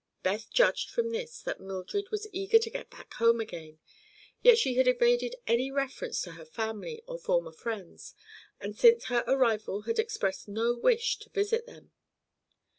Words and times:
Beth 0.23 0.49
judged 0.49 0.89
from 0.89 1.11
this 1.11 1.43
that 1.43 1.59
Mildred 1.59 2.09
was 2.09 2.27
eager 2.33 2.57
to 2.57 2.71
get 2.71 2.89
back 2.89 3.13
home 3.13 3.39
again; 3.39 3.77
yet 4.41 4.57
she 4.57 4.73
had 4.73 4.87
evaded 4.87 5.35
any 5.45 5.69
reference 5.69 6.23
to 6.23 6.31
her 6.31 6.43
family 6.43 7.03
or 7.05 7.19
former 7.19 7.51
friends, 7.51 8.15
and 8.59 8.75
since 8.75 9.03
her 9.09 9.23
arrival 9.27 9.81
had 9.81 9.99
expressed 9.99 10.47
no 10.47 10.73
wish 10.73 11.19
to 11.19 11.29
visit 11.29 11.67
them. 11.67 11.91